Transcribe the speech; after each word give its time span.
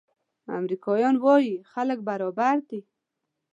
امریکایان 0.57 1.15
وايي 1.23 1.55
خلک 1.71 1.99
برابر 2.07 2.55
دي. 2.69 2.79